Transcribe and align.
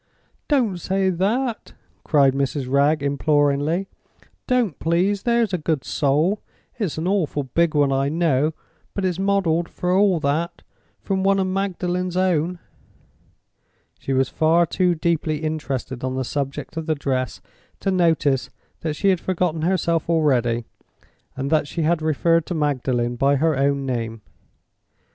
"Don't 0.47 0.79
say 0.79 1.11
that!" 1.11 1.73
cried 2.03 2.33
Mrs. 2.33 2.67
Wragge, 2.67 3.03
imploringly. 3.03 3.87
"Don't 4.47 4.79
please, 4.79 5.21
there's 5.21 5.53
a 5.53 5.59
good 5.59 5.83
soul! 5.83 6.41
It's 6.79 6.97
an 6.97 7.07
awful 7.07 7.43
big 7.43 7.75
one, 7.75 7.91
I 7.91 8.09
know; 8.09 8.53
but 8.95 9.05
it's 9.05 9.19
modeled, 9.19 9.69
for 9.69 9.95
all 9.95 10.19
that, 10.21 10.63
from 11.01 11.21
one 11.23 11.37
of 11.37 11.45
Magdalen's 11.45 12.17
own." 12.17 12.57
She 13.99 14.11
was 14.11 14.27
far 14.27 14.65
too 14.65 14.95
deeply 14.95 15.43
interested 15.43 16.03
on 16.03 16.15
the 16.15 16.23
subject 16.25 16.77
of 16.77 16.87
the 16.87 16.95
dress 16.95 17.39
to 17.81 17.91
notice 17.91 18.49
that 18.79 18.95
she 18.95 19.09
had 19.09 19.19
forgotten 19.21 19.61
herself 19.61 20.09
already, 20.09 20.65
and 21.37 21.51
that 21.51 21.67
she 21.67 21.83
had 21.83 22.01
referred 22.01 22.47
to 22.47 22.55
Magdalen 22.55 23.17
by 23.17 23.35
her 23.35 23.55
own 23.55 23.85
name. 23.85 24.23